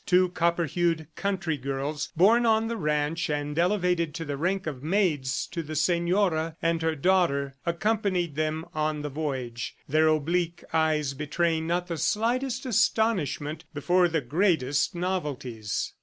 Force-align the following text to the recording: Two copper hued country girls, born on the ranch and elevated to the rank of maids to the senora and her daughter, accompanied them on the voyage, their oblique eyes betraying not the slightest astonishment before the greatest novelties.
Two 0.07 0.29
copper 0.29 0.65
hued 0.65 1.05
country 1.15 1.57
girls, 1.57 2.11
born 2.17 2.43
on 2.43 2.67
the 2.67 2.75
ranch 2.75 3.29
and 3.29 3.59
elevated 3.59 4.15
to 4.15 4.25
the 4.25 4.35
rank 4.35 4.65
of 4.65 4.81
maids 4.81 5.45
to 5.45 5.61
the 5.61 5.75
senora 5.75 6.57
and 6.59 6.81
her 6.81 6.95
daughter, 6.95 7.53
accompanied 7.67 8.33
them 8.33 8.65
on 8.73 9.03
the 9.03 9.09
voyage, 9.09 9.75
their 9.87 10.07
oblique 10.07 10.63
eyes 10.73 11.13
betraying 11.13 11.67
not 11.67 11.85
the 11.85 11.97
slightest 11.97 12.65
astonishment 12.65 13.63
before 13.75 14.07
the 14.07 14.21
greatest 14.21 14.95
novelties. 14.95 15.93